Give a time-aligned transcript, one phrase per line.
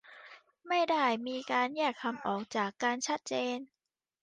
[0.67, 3.57] ไม่ได้มีการแยกคำออกจากกันชัดเจน